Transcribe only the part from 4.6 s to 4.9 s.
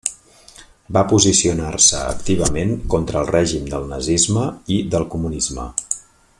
i